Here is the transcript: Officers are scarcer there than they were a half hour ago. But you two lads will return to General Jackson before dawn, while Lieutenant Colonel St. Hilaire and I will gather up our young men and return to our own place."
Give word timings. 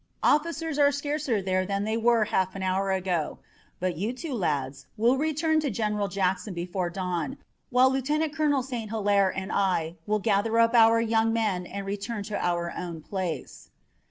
Officers 0.23 0.79
are 0.79 0.91
scarcer 0.91 1.43
there 1.43 1.63
than 1.63 1.83
they 1.83 1.95
were 1.95 2.23
a 2.23 2.29
half 2.29 2.55
hour 2.59 2.89
ago. 2.91 3.37
But 3.79 3.97
you 3.97 4.13
two 4.13 4.33
lads 4.33 4.87
will 4.97 5.15
return 5.15 5.59
to 5.59 5.69
General 5.69 6.07
Jackson 6.07 6.55
before 6.55 6.89
dawn, 6.89 7.37
while 7.69 7.91
Lieutenant 7.91 8.33
Colonel 8.33 8.63
St. 8.63 8.89
Hilaire 8.89 9.29
and 9.29 9.51
I 9.51 9.97
will 10.07 10.17
gather 10.17 10.57
up 10.57 10.73
our 10.73 10.99
young 10.99 11.31
men 11.33 11.67
and 11.67 11.85
return 11.85 12.23
to 12.23 12.35
our 12.39 12.73
own 12.75 13.03
place." 13.03 13.69